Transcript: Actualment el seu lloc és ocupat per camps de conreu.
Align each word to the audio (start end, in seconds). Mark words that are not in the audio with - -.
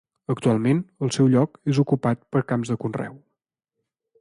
Actualment 0.33 0.79
el 1.07 1.13
seu 1.17 1.29
lloc 1.35 1.59
és 1.73 1.81
ocupat 1.83 2.25
per 2.37 2.41
camps 2.53 2.73
de 2.73 2.79
conreu. 2.85 3.21